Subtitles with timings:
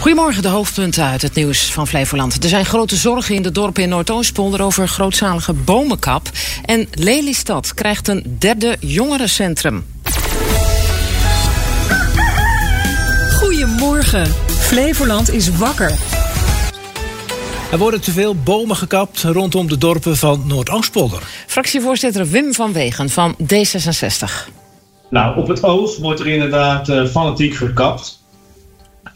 [0.00, 2.42] Goedemorgen, de hoofdpunten uit het nieuws van Flevoland.
[2.42, 6.30] Er zijn grote zorgen in de dorpen in Noordoostpolder over grootzalige bomenkap.
[6.64, 9.86] En Lelystad krijgt een derde jongerencentrum.
[13.32, 14.26] Goedemorgen.
[14.46, 15.92] Flevoland is wakker.
[17.70, 21.22] Er worden te veel bomen gekapt rondom de dorpen van Noordoostpolder.
[21.46, 24.52] Fractievoorzitter Wim van Wegen van D66.
[25.10, 28.17] Nou, op het oog wordt er inderdaad uh, fanatiek gekapt.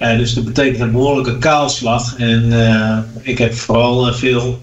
[0.02, 2.16] Uh, dus dat betekent een behoorlijke kaalslag.
[2.16, 4.62] En uh, ik heb vooral veel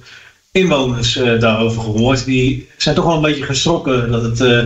[0.52, 2.26] inwoners daarover gehoord.
[2.26, 4.66] Die zijn toch wel een beetje geschrokken dat het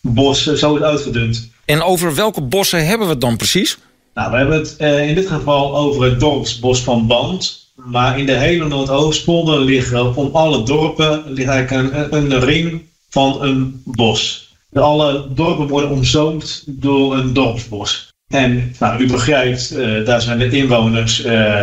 [0.00, 1.50] bos zo is uitgedund.
[1.64, 3.78] En over welke bossen hebben we het dan precies?
[4.14, 4.74] Nou, we hebben het
[5.08, 7.60] in dit geval over het dorpsbos van Band.
[7.84, 13.42] Maar in de hele Noordoostpolder liggen om alle dorpen ligt eigenlijk een, een ring van
[13.42, 14.48] een bos.
[14.72, 18.09] Alle dorpen worden omzoomd door een dorpsbos.
[18.30, 21.62] En nou, u begrijpt, uh, daar zijn de inwoners uh,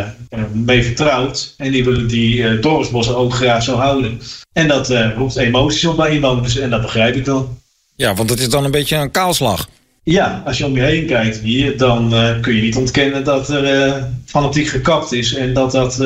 [0.51, 1.53] mee vertrouwd.
[1.57, 4.21] En die willen die uh, dorpsbossen ook graag zo houden.
[4.53, 6.57] En dat roept emoties op bij inwoners.
[6.57, 7.57] En dat begrijp ik dan.
[7.95, 9.69] Ja, want het is dan een beetje een kaalslag.
[10.03, 14.03] Ja, als je om je heen kijkt hier, dan kun je niet ontkennen dat er
[14.25, 15.33] fanatiek gekapt is.
[15.33, 15.97] En dat dat,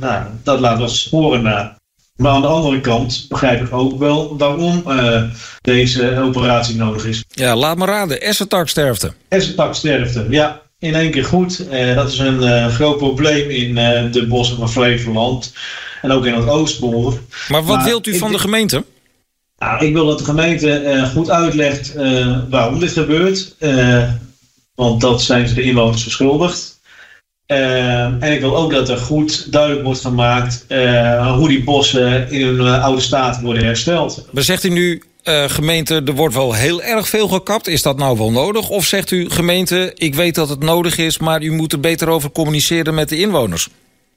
[0.00, 1.78] nou, dat laat wel sporen na.
[2.20, 5.22] Maar aan de andere kant begrijp ik ook wel waarom uh,
[5.60, 7.24] deze operatie nodig is.
[7.28, 8.20] Ja, laat me raden.
[8.20, 9.12] Essentaksterfte.
[9.28, 10.62] Essentaksterfte, ja.
[10.78, 11.66] In één keer goed.
[11.72, 13.74] Uh, dat is een uh, groot probleem in
[14.12, 15.52] de bossen van Flevoland.
[16.02, 17.20] En ook in het Oostpolder.
[17.48, 18.84] Maar wat maar wilt u van de gemeente?
[19.58, 21.94] Nou, ik wil dat de gemeente goed uitlegt
[22.50, 23.56] waarom dit gebeurt.
[24.74, 26.69] want dat zijn ze de inwoners verschuldigd.
[27.50, 32.30] Uh, en ik wil ook dat er goed duidelijk wordt gemaakt uh, hoe die bossen
[32.30, 34.26] in hun uh, oude staat worden hersteld.
[34.30, 35.02] Maar zegt u nu,
[35.46, 37.66] gemeente, er wordt wel heel erg veel gekapt.
[37.66, 38.68] Is dat nou wel nodig?
[38.68, 41.18] Of zegt u, gemeente, ik weet dat het nodig is...
[41.18, 43.68] maar u moet er beter over communiceren met de inwoners?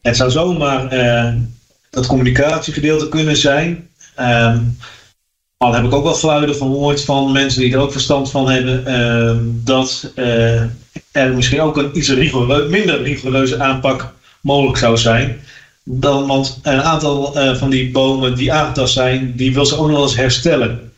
[0.02, 0.90] Het zou zomaar
[1.90, 3.90] dat communicatiegedeelte kunnen zijn...
[4.16, 4.59] Ehm,
[5.57, 8.84] al heb ik ook wel geluiden gehoord van mensen die er ook verstand van hebben,
[8.88, 10.12] uh, dat
[11.13, 12.09] er misschien ook een iets
[12.69, 15.41] minder rigoureuze aanpak mogelijk zou zijn.
[15.84, 19.90] Dan, want een aantal uh, van die bomen die aangetast zijn, die wil ze ook
[19.90, 20.91] nog eens herstellen.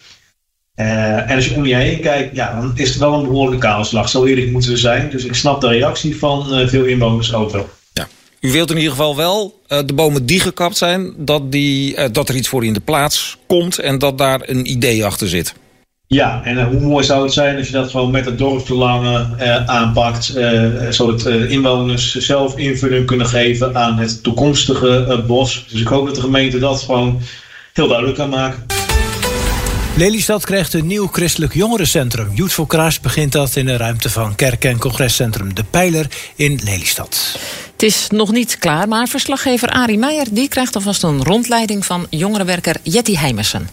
[0.76, 4.10] en als je om je heen kijkt, ja, dan is het wel een behoorlijke kaalslag.
[4.10, 5.10] Zo eerlijk moeten we zijn.
[5.10, 7.70] Dus ik snap de reactie van veel inwoners ook wel.
[8.42, 11.14] U wilt in ieder geval wel de bomen die gekapt zijn...
[11.18, 15.06] Dat, die, dat er iets voor in de plaats komt en dat daar een idee
[15.06, 15.54] achter zit.
[16.08, 19.38] Ja, en uh, hoe mooi zou het zijn als je dat gewoon met het dorpsbelangen
[19.68, 20.26] aanpakt...
[20.90, 25.66] zodat inwoners zelf invulling kunnen geven aan het toekomstige bos.
[25.70, 27.22] Dus ik hoop dat de gemeente dat gewoon
[27.74, 28.66] heel duidelijk kan maken.
[29.98, 32.32] Lelystad krijgt een nieuw christelijk jongerencentrum.
[32.34, 36.06] Youth for Christ begint dat in de ruimte van kerk- en congrescentrum De Pijler
[36.36, 37.40] in Lelystad.
[37.72, 40.26] Het is nog niet klaar, maar verslaggever Arie Meijer...
[40.32, 43.70] die krijgt alvast een rondleiding van jongerenwerker Jetty Heimersen.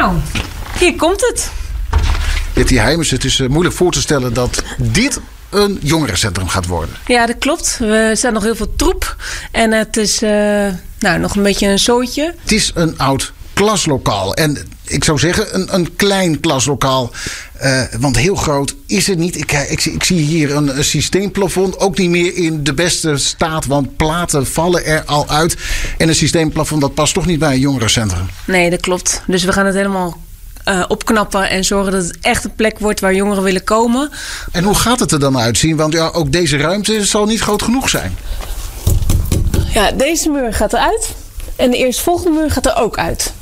[0.00, 0.16] Nou,
[0.78, 1.50] hier komt het.
[2.54, 6.94] Jetty Heimersen, het is eh, moeilijk voor te stellen dat dit een jongerencentrum gaat worden.
[7.06, 7.76] Ja, dat klopt.
[7.78, 9.16] We zijn nog heel veel troep.
[9.50, 10.30] En het is uh,
[10.98, 12.34] nou, nog een beetje een zootje.
[12.40, 14.34] Het is een oud klaslokaal.
[14.34, 17.10] En ik zou zeggen, een, een klein klaslokaal.
[17.62, 19.36] Uh, want heel groot is het niet.
[19.36, 21.78] Ik, ik, ik zie hier een, een, systeemplafond.
[21.78, 23.66] Ook niet meer in de beste staat.
[23.66, 25.56] Want platen vallen er al uit.
[25.98, 28.26] En een systeemplafond dat past toch niet bij een jongerencentrum.
[28.44, 29.22] Nee, dat klopt.
[29.26, 30.16] Dus we gaan het helemaal
[30.68, 34.10] uh, opknappen en zorgen dat het echt een plek wordt waar jongeren willen komen.
[34.52, 35.76] En hoe gaat het er dan uitzien?
[35.76, 38.16] Want ja, ook deze ruimte zal niet groot genoeg zijn.
[39.72, 41.08] Ja, deze muur gaat eruit.
[41.56, 43.32] En de eerstvolgende muur gaat er ook uit.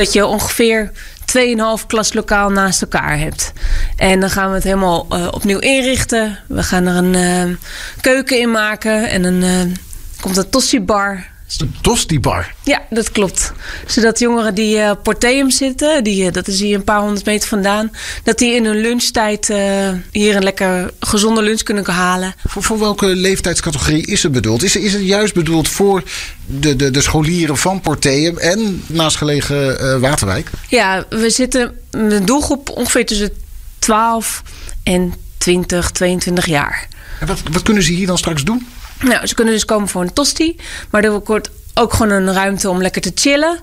[0.00, 0.90] Dat je ongeveer
[1.80, 3.52] 2,5 klaslokaal naast elkaar hebt.
[3.96, 6.38] En dan gaan we het helemaal uh, opnieuw inrichten.
[6.48, 7.56] We gaan er een uh,
[8.00, 9.74] keuken in maken en een, uh,
[10.20, 11.26] komt een tosti-bar
[11.58, 12.54] een tosti-bar?
[12.62, 13.52] Ja, dat klopt.
[13.86, 17.48] Zodat jongeren die uh, Porteum zitten, die, uh, dat is hier een paar honderd meter
[17.48, 17.90] vandaan,
[18.22, 19.58] dat die in hun lunchtijd uh,
[20.10, 22.34] hier een lekker gezonde lunch kunnen halen.
[22.46, 24.62] Voor, voor welke leeftijdscategorie is het bedoeld?
[24.62, 26.02] Is, is het juist bedoeld voor
[26.46, 30.50] de, de, de scholieren van Porteum en naastgelegen Waterwijk?
[30.68, 33.30] Ja, we zitten een doelgroep ongeveer tussen
[33.78, 34.42] 12
[34.82, 36.88] en 20, 22 jaar.
[37.20, 38.66] En wat, wat kunnen ze hier dan straks doen?
[39.00, 40.56] Nou, ze kunnen dus komen voor een tosti.
[40.90, 43.58] Maar er wordt ook gewoon een ruimte om lekker te chillen.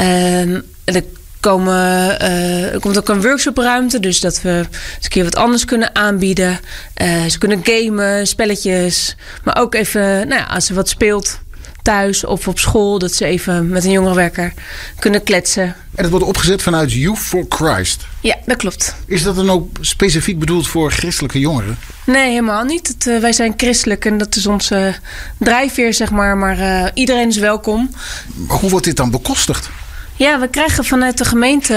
[0.00, 1.02] Um, er,
[1.40, 2.20] komen,
[2.72, 4.00] er komt ook een workshopruimte.
[4.00, 6.60] Dus dat we eens een keer wat anders kunnen aanbieden.
[7.02, 9.16] Uh, ze kunnen gamen, spelletjes.
[9.44, 11.38] Maar ook even, nou ja, als er wat speelt
[11.84, 12.98] thuis of op school.
[12.98, 14.52] Dat ze even met een jongerenwerker
[14.98, 15.64] kunnen kletsen.
[15.64, 18.06] En het wordt opgezet vanuit Youth for Christ.
[18.20, 18.94] Ja, dat klopt.
[19.06, 21.78] Is dat dan ook specifiek bedoeld voor christelijke jongeren?
[22.06, 22.88] Nee, helemaal niet.
[22.88, 24.94] Het, uh, wij zijn christelijk en dat is onze
[25.38, 26.36] drijfveer, zeg maar.
[26.36, 27.90] Maar uh, iedereen is welkom.
[28.46, 29.70] Hoe wordt dit dan bekostigd?
[30.16, 31.74] Ja, we krijgen vanuit de gemeente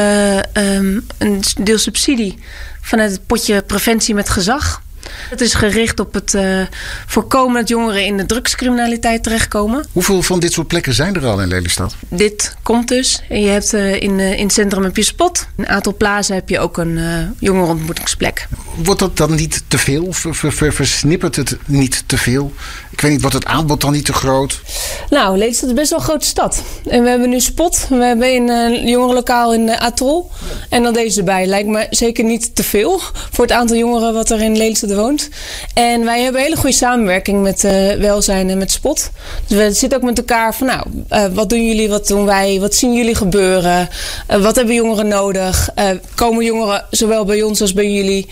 [0.53, 2.39] um, een deel subsidie
[2.81, 4.81] vanuit het potje preventie met gezag.
[5.29, 6.61] Het is gericht op het uh,
[7.05, 9.85] voorkomen dat jongeren in de drugscriminaliteit terechtkomen.
[9.91, 11.95] Hoeveel van dit soort plekken zijn er al in Lelystad?
[12.09, 13.21] Dit komt dus.
[13.29, 15.47] En je hebt uh, in, uh, in het centrum heb je Spot.
[15.57, 16.99] In Atel Plaza heb je ook een
[17.39, 18.47] jongerenontmoetingsplek.
[18.83, 20.07] Wordt dat dan niet te veel?
[20.13, 22.53] Ver, ver, versnippert het niet te veel?
[22.91, 24.61] Ik weet niet, wordt het aanbod dan niet te groot?
[25.09, 26.63] Nou, Lelystad is best wel een grote stad.
[26.89, 27.85] En we hebben nu Spot.
[27.89, 30.31] We hebben een jongerenlokaal in Atol.
[30.69, 31.45] En dan deze erbij.
[31.45, 33.01] Lijkt me zeker niet te veel
[33.31, 35.29] voor het aantal jongeren wat er in Lelystad woont.
[35.73, 39.11] En wij hebben een hele goede samenwerking met uh, welzijn en met Spot.
[39.47, 42.59] Dus we zitten ook met elkaar van nou, uh, wat doen jullie, wat doen wij,
[42.59, 43.89] wat zien jullie gebeuren,
[44.31, 45.69] uh, wat hebben jongeren nodig,
[46.15, 48.27] komen jongeren zowel bij ons als bij jullie.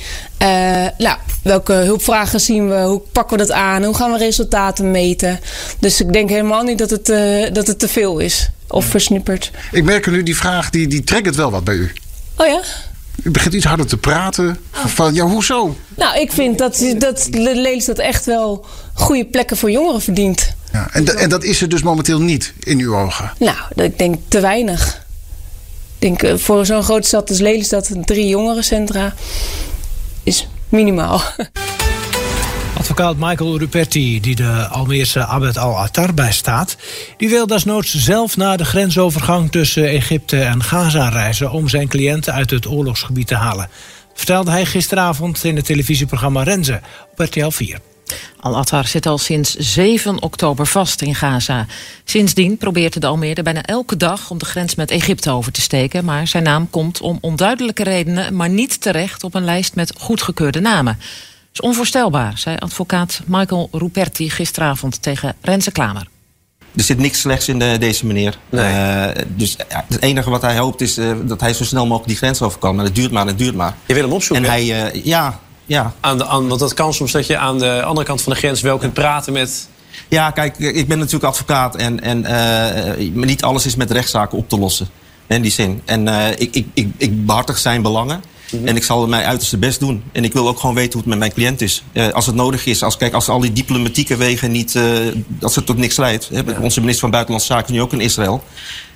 [0.98, 5.40] nou, welke hulpvragen zien we, hoe pakken we dat aan, hoe gaan we resultaten meten.
[5.80, 7.06] Dus ik denk helemaal niet dat het,
[7.56, 9.52] dat het te veel is of versnipperd.
[9.72, 11.92] Ik merk nu die vraag, die, die trekt wel wat bij u.
[12.38, 12.62] Oh ja?
[13.24, 14.58] U begint iets harder te praten.
[14.72, 15.76] Van, ja, hoezo?
[15.96, 20.56] Nou, ik vind dat, dat Lelystad echt wel goede plekken voor jongeren verdient.
[20.72, 23.32] Ja, en, en dat is er dus momenteel niet in uw ogen?
[23.40, 25.06] Nou, ik denk te weinig.
[26.00, 29.14] Ik denk voor zo'n grote stad als Lelystad, drie jongerencentra,
[30.24, 31.22] is minimaal.
[32.78, 36.78] Advocaat Michael Ruperti, die de Almeerse Abed al-Attar bijstaat,
[37.18, 42.34] die wil desnoods zelf naar de grensovergang tussen Egypte en Gaza reizen om zijn cliënten
[42.34, 43.70] uit het oorlogsgebied te halen.
[44.14, 46.82] Vertelde hij gisteravond in het televisieprogramma Renze
[47.12, 47.80] op RTL 4.
[48.40, 51.66] Al-Attar zit al sinds 7 oktober vast in Gaza.
[52.04, 56.06] Sindsdien probeert de Almeerde bijna elke dag om de grens met Egypte over te steken.
[56.06, 60.60] Maar zijn naam komt om onduidelijke redenen maar niet terecht op een lijst met goedgekeurde
[60.60, 60.98] namen
[61.56, 66.08] is onvoorstelbaar, zei advocaat Michael Ruperti gisteravond tegen Renze Klamer.
[66.76, 68.38] Er zit niks slechts in de, deze meneer.
[68.50, 68.74] Nee.
[68.74, 72.08] Uh, dus ja, het enige wat hij hoopt is uh, dat hij zo snel mogelijk
[72.08, 72.76] die grens over kan.
[72.76, 73.76] Maar het duurt maar, het duurt maar.
[73.86, 74.46] Je wil hem opzoeken?
[74.46, 75.94] En hij, uh, ja, ja.
[76.00, 78.38] Aan de, aan, want dat kan soms dat je aan de andere kant van de
[78.38, 79.68] grens wel kunt praten met...
[80.10, 82.26] Ja, kijk, ik ben natuurlijk advocaat en, en
[83.14, 84.88] niet alles is met rechtszaken op te lossen.
[85.28, 85.82] In die zin.
[85.86, 86.08] En
[86.38, 88.24] ik, ik, ik, ik behartig zijn belangen.
[88.52, 88.68] Mhm.
[88.68, 90.04] En ik zal mijn uiterste best doen.
[90.12, 91.84] En ik wil ook gewoon weten hoe het met mijn cliënt is.
[91.94, 92.84] Uh, als het nodig is.
[92.84, 94.76] Als, kijk, als al die diplomatieke wegen niet...
[94.76, 94.84] Uh,
[95.42, 96.30] als het tot niks leidt.
[96.30, 96.60] Hè, ja.
[96.62, 98.44] Onze minister van Buitenlandse Zaken is nu ook in Israël.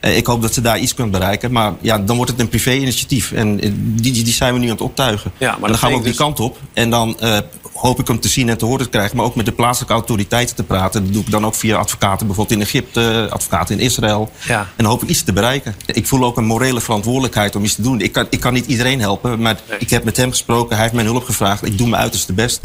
[0.02, 1.52] Uh, ik hoop dat ze daar iets kunnen bereiken.
[1.52, 3.32] Maar ja, dan wordt het een privé-initiatief.
[3.32, 5.32] En die, die, die, zijn we nu aan het optuigen.
[5.38, 6.12] Ja, maar dan gaan we ook dus...
[6.12, 6.58] die kant op.
[6.74, 7.18] En dan
[7.80, 9.18] hoop ik hem te zien en te horen te krijgen.
[9.18, 11.04] Maar ook met de plaatselijke autoriteiten te praten.
[11.04, 13.28] Dat doe ik dan ook via advocaten bijvoorbeeld in Egypte.
[13.30, 14.32] Advocaten in Israël.
[14.48, 14.60] Ja.
[14.60, 15.76] En dan hoop ik iets te bereiken.
[15.86, 18.02] Ik voel ook een morele verantwoordelijkheid om iets te doen.
[18.02, 19.42] Ik kan, ik kan niet iedereen helpen.
[19.42, 19.80] Maar nee.
[19.80, 20.74] ik heb met hem gesproken.
[20.74, 21.66] Hij heeft mijn hulp gevraagd.
[21.66, 22.60] Ik doe mijn uiterste best.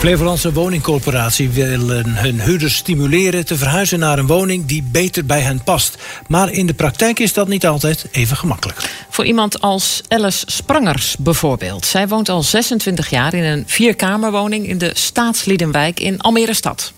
[0.00, 5.62] Flevolandse Woningcorporatie wil hun huurders stimuleren te verhuizen naar een woning die beter bij hen
[5.64, 5.98] past.
[6.28, 9.06] Maar in de praktijk is dat niet altijd even gemakkelijk.
[9.08, 11.86] Voor iemand als Alice Sprangers bijvoorbeeld.
[11.86, 16.92] Zij woont al 26 jaar in een vierkamerwoning in de Staatsliedenwijk in Almere Stad.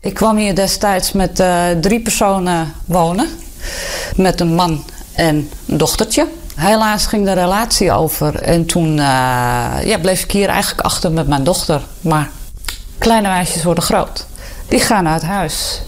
[0.00, 3.28] Ik kwam hier destijds met uh, drie personen wonen.
[4.16, 6.26] Met een man en een dochtertje.
[6.54, 9.04] Helaas ging de relatie over en toen uh,
[9.84, 11.82] ja, bleef ik hier eigenlijk achter met mijn dochter.
[12.00, 12.30] Maar
[13.04, 14.26] kleine meisjes worden groot.
[14.68, 15.82] Die gaan uit huis.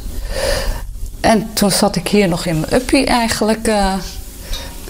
[1.20, 3.68] En toen zat ik hier nog in mijn uppie eigenlijk.
[3.68, 3.94] Uh,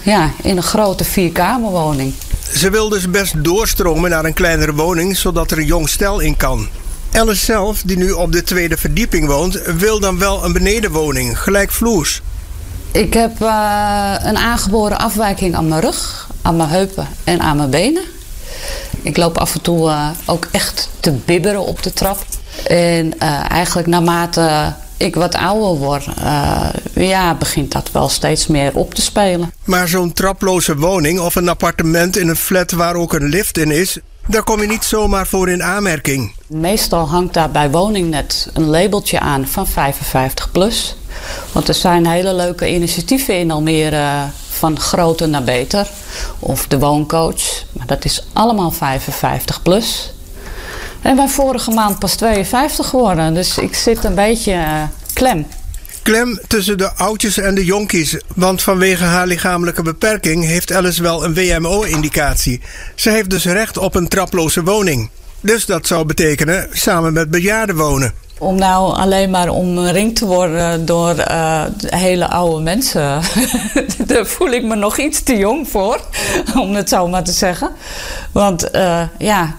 [0.03, 2.15] ja, in een grote vierkamerwoning.
[2.55, 6.37] Ze wil dus best doorstromen naar een kleinere woning, zodat er een jong stel in
[6.37, 6.69] kan.
[7.13, 12.23] Alice zelf, die nu op de tweede verdieping woont, wil dan wel een benedenwoning, gelijkvloers.
[12.93, 17.71] Ik heb uh, een aangeboren afwijking aan mijn rug, aan mijn heupen en aan mijn
[17.71, 18.03] benen.
[19.07, 22.25] Ik loop af en toe uh, ook echt te bibberen op de trap.
[22.67, 28.75] En uh, eigenlijk naarmate ik wat ouder word, uh, ja, begint dat wel steeds meer
[28.75, 29.53] op te spelen.
[29.65, 33.71] Maar zo'n traploze woning of een appartement in een flat waar ook een lift in
[33.71, 36.35] is, daar kom je niet zomaar voor in aanmerking.
[36.47, 40.97] Meestal hangt daar bij woningnet een labeltje aan van 55 plus.
[41.53, 45.87] Want er zijn hele leuke initiatieven in Almere van groter naar beter.
[46.39, 47.65] Of de wooncoach.
[47.73, 50.13] Maar dat is allemaal 55 plus.
[51.03, 53.35] En ben vorige maand pas 52 geworden.
[53.35, 54.83] Dus ik zit een beetje uh,
[55.13, 55.47] klem.
[56.03, 58.17] Klem tussen de oudjes en de jonkies.
[58.35, 62.61] Want vanwege haar lichamelijke beperking heeft Alice wel een WMO-indicatie.
[62.95, 65.11] Ze heeft dus recht op een traploze woning.
[65.41, 68.26] Dus dat zou betekenen samen met bejaarden wonen.
[68.39, 73.21] Om nou alleen maar omringd te worden door uh, hele oude mensen,
[74.07, 76.01] daar voel ik me nog iets te jong voor,
[76.63, 77.71] om het zo maar te zeggen.
[78.33, 79.57] Want uh, ja,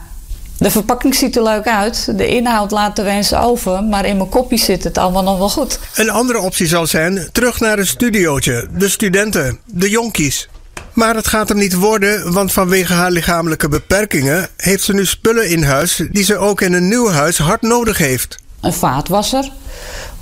[0.58, 4.30] de verpakking ziet er leuk uit, de inhoud laat de wens over, maar in mijn
[4.30, 5.80] kopje zit het allemaal nog wel goed.
[5.96, 10.50] Een andere optie zal zijn terug naar een studiootje, de studenten, de jonkies.
[10.94, 15.50] Maar het gaat hem niet worden, want vanwege haar lichamelijke beperkingen heeft ze nu spullen
[15.50, 18.38] in huis die ze ook in een nieuw huis hard nodig heeft.
[18.62, 19.52] Een vaatwasser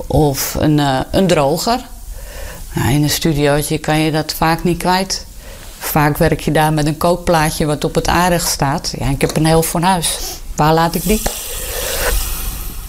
[0.07, 1.79] of een, uh, een droger.
[2.73, 5.25] Nou, in een studiootje kan je dat vaak niet kwijt.
[5.79, 8.93] Vaak werk je daar met een kookplaatje wat op het aardig staat.
[8.97, 10.19] Ja, ik heb een heel fornuis.
[10.55, 11.21] Waar laat ik die?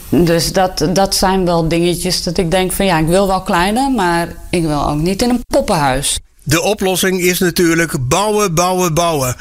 [0.08, 3.90] Dus dat, dat zijn wel dingetjes dat ik denk van ja, ik wil wel kleiner,
[3.90, 6.18] maar ik wil ook niet in een poppenhuis.
[6.42, 9.36] De oplossing is natuurlijk bouwen, bouwen, bouwen.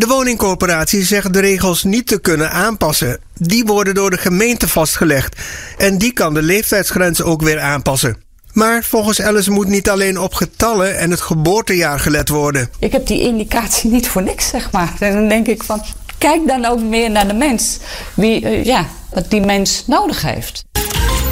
[0.00, 3.20] De woningcorporatie zegt de regels niet te kunnen aanpassen.
[3.34, 5.36] Die worden door de gemeente vastgelegd.
[5.78, 8.16] En die kan de leeftijdsgrens ook weer aanpassen.
[8.52, 12.70] Maar volgens Alice moet niet alleen op getallen en het geboortejaar gelet worden.
[12.78, 14.92] Ik heb die indicatie niet voor niks, zeg maar.
[14.98, 15.82] En dan denk ik van,
[16.18, 17.78] kijk dan ook meer naar de mens.
[18.14, 20.64] Wie, uh, ja, wat die mens nodig heeft.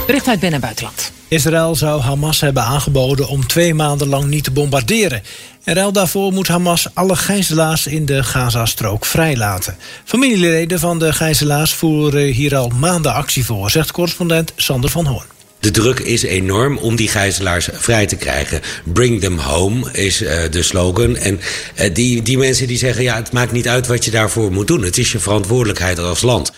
[0.06, 1.12] Bericht uit binnen- en buitenland.
[1.28, 5.23] Israël zou Hamas hebben aangeboden om twee maanden lang niet te bombarderen.
[5.64, 9.76] En ruil daarvoor moet Hamas alle gijzelaars in de Gazastrook vrijlaten.
[10.04, 15.26] Familieleden van de gijzelaars voeren hier al maanden actie voor, zegt correspondent Sander van Hoorn.
[15.61, 18.61] De druk is enorm om die gijzelaars vrij te krijgen.
[18.85, 21.16] Bring them home is uh, de slogan.
[21.16, 21.40] En
[21.80, 24.66] uh, die, die mensen die zeggen, ja, het maakt niet uit wat je daarvoor moet
[24.66, 24.82] doen.
[24.82, 26.52] Het is je verantwoordelijkheid als land.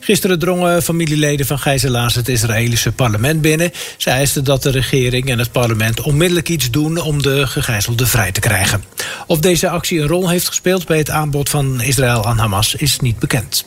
[0.00, 3.72] Gisteren drongen familieleden van gijzelaars het Israëlische parlement binnen.
[3.96, 8.32] Ze eisten dat de regering en het parlement onmiddellijk iets doen om de gegijzelden vrij
[8.32, 8.84] te krijgen.
[9.26, 13.00] Of deze actie een rol heeft gespeeld bij het aanbod van Israël aan Hamas is
[13.00, 13.64] niet bekend.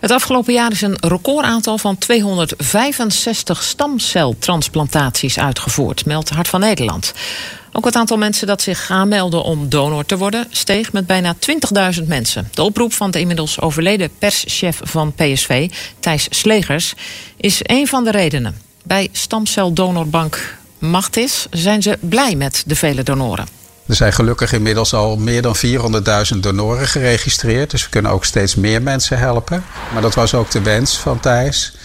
[0.00, 7.12] Het afgelopen jaar is een recordaantal van 265 stamceltransplantaties uitgevoerd, meldt Hart van Nederland.
[7.76, 11.36] Ook het aantal mensen dat zich aanmelden om donor te worden steeg met bijna
[12.00, 12.48] 20.000 mensen.
[12.54, 16.94] De oproep van de inmiddels overleden perschef van PSV, Thijs Slegers,
[17.36, 18.60] is een van de redenen.
[18.84, 23.46] Bij stamceldonorbank Machtis zijn ze blij met de vele donoren.
[23.86, 25.56] Er zijn gelukkig inmiddels al meer dan
[26.34, 27.70] 400.000 donoren geregistreerd.
[27.70, 29.64] Dus we kunnen ook steeds meer mensen helpen.
[29.92, 31.76] Maar dat was ook de wens van Thijs.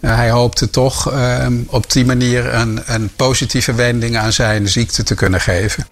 [0.00, 5.02] Uh, hij hoopte toch uh, op die manier een, een positieve wending aan zijn ziekte
[5.02, 5.86] te kunnen geven.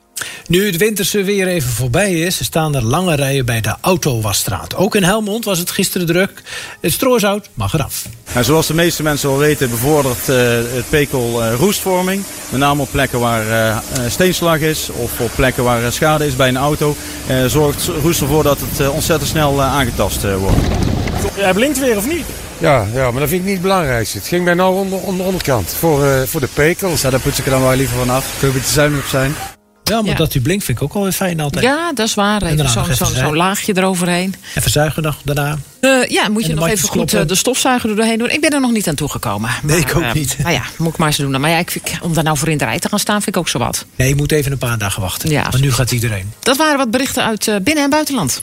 [0.46, 4.76] Nu het winterse weer even voorbij is, staan er lange rijen bij de Autowasstraat.
[4.76, 6.42] Ook in Helmond was het gisteren druk.
[6.80, 8.04] Het stroozout mag eraf.
[8.32, 10.36] Nou, zoals de meeste mensen wel weten bevordert uh,
[10.74, 12.22] het pekel uh, roestvorming.
[12.50, 16.48] Met name op plekken waar uh, steenslag is of op plekken waar schade is bij
[16.48, 16.96] een auto.
[17.46, 20.56] zorgt roest ervoor dat het ontzettend snel aangetast wordt.
[21.34, 22.24] Hij blinkt weer of niet?
[22.58, 24.18] Ja, ja, maar dat vind ik niet het belangrijkste.
[24.18, 25.74] Het ging mij nou onder, onder onderkant.
[25.78, 27.00] Voor, uh, voor de pekels.
[27.00, 28.24] Ja, daar poets ik er dan wel liever vanaf.
[28.38, 29.34] Kun je een beetje zuinig op zijn.
[29.84, 30.16] Ja, maar ja.
[30.16, 31.64] dat die blinkt vind ik ook wel weer fijn altijd.
[31.64, 32.42] Ja, dat is waar.
[32.42, 34.34] Even zo'n zo, zo laagje eroverheen.
[34.54, 35.58] Even zuigen nog daarna.
[35.80, 38.30] Uh, ja, moet je nog even goed uh, de stofzuiger er doorheen doen.
[38.30, 39.40] Ik ben er nog niet aan toegekomen.
[39.40, 40.36] Maar, nee, ik ook niet.
[40.38, 41.40] Nou ja, moet ik maar eens doen.
[41.40, 43.40] Maar ja, ik, om daar nou voor in de rij te gaan staan, vind ik
[43.42, 43.86] ook zo wat.
[43.96, 45.30] Nee, je moet even een paar dagen wachten.
[45.30, 46.32] Ja, want nu gaat iedereen.
[46.40, 48.42] Dat waren wat berichten uit binnen- en buitenland.